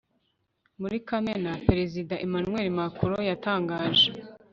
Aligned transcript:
muri 0.81 0.97
kamena, 1.09 1.51
perezida 1.67 2.13
emmanuel 2.25 2.67
macron 2.79 3.21
yatangaje 3.31 4.07